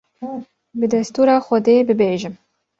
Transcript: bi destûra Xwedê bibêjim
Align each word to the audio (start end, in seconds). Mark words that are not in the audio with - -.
bi 0.79 0.85
destûra 0.91 1.35
Xwedê 1.45 1.75
bibêjim 1.87 2.35